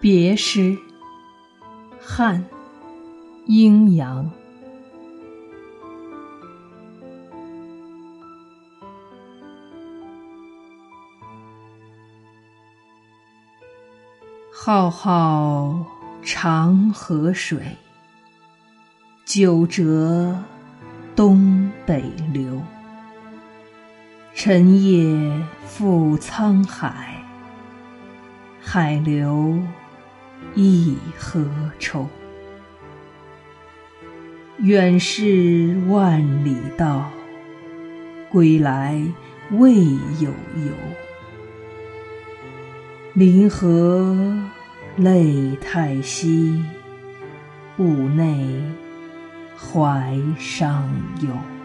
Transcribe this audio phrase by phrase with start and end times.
[0.00, 0.78] 别诗，
[2.00, 2.42] 汉，
[3.44, 4.30] 阴阳。
[14.50, 15.84] 浩浩
[16.22, 17.60] 长河水，
[19.26, 20.34] 九折
[21.14, 22.62] 东北流。
[24.34, 27.22] 沉夜赴沧海，
[28.62, 29.58] 海流
[30.54, 31.44] 忆何
[31.78, 32.08] 愁？
[34.58, 37.10] 远逝万里道，
[38.30, 39.02] 归来
[39.52, 39.74] 未
[40.20, 40.72] 有由。
[43.14, 44.36] 临河
[44.96, 46.62] 泪太稀，
[47.78, 48.62] 坞内
[49.56, 50.88] 怀伤
[51.22, 51.59] 忧。